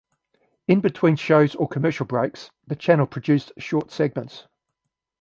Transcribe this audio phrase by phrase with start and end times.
[0.67, 4.47] In between shows or commercial breaks, the channel produced short segments.